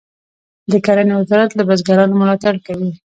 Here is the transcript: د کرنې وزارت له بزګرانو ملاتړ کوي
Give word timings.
د 0.71 0.73
کرنې 0.85 1.13
وزارت 1.19 1.51
له 1.55 1.63
بزګرانو 1.69 2.19
ملاتړ 2.21 2.53
کوي 2.65 2.91